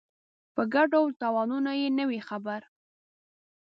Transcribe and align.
په 0.55 0.61
ګټو 0.73 0.97
او 1.03 1.07
تاوانونو 1.21 1.71
یې 1.81 1.87
نه 1.97 2.03
وي 2.09 2.19
خبر. 2.29 2.61